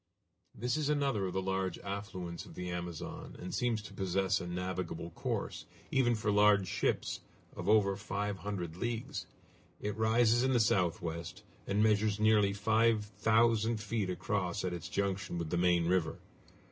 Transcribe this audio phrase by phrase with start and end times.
[0.55, 4.47] This is another of the large affluents of the Amazon, and seems to possess a
[4.47, 7.19] navigable course, even for large ships,
[7.55, 9.27] of over five hundred leagues.
[9.79, 15.37] It rises in the southwest, and measures nearly five thousand feet across at its junction
[15.37, 16.17] with the main river.